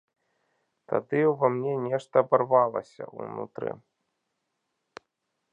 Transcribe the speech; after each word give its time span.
Тады 0.93 1.19
ўва 1.31 1.47
мне 1.57 1.73
нешта 1.83 2.15
абарвалася 2.25 3.03
ўнутры. 3.21 3.71